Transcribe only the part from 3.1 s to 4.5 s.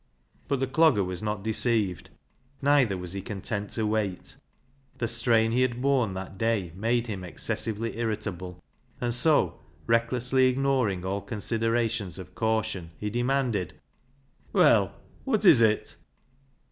he content to wait.